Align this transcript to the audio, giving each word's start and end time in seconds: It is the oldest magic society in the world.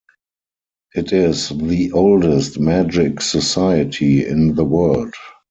It 0.95 1.13
is 1.13 1.49
the 1.49 1.91
oldest 1.91 2.59
magic 2.59 3.21
society 3.21 4.25
in 4.25 4.55
the 4.55 4.65
world. 4.65 5.13